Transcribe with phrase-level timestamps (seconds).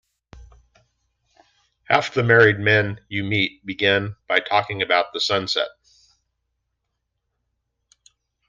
[1.83, 5.67] Half the married men you meet began by talking about the sunset.